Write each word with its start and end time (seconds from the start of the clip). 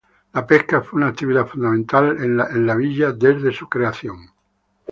La 0.33 0.47
pesca 0.47 0.81
fue 0.81 0.97
una 0.97 1.09
actividad 1.09 1.45
fundamental 1.45 2.17
en 2.23 2.67
el 2.71 2.75
villa 2.75 3.11
desde 3.11 3.51
su 3.53 3.69
creación. 3.69 4.31